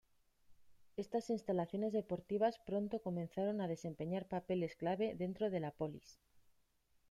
Estas 0.97 1.29
instalaciones 1.29 1.93
deportivas 1.93 2.57
pronto 2.65 3.03
comenzaron 3.03 3.61
a 3.61 3.67
desempeñar 3.67 4.25
papeles 4.27 4.75
clave 4.75 5.13
dentro 5.13 5.51
de 5.51 5.59
la 5.59 5.69
"polis". 5.69 6.17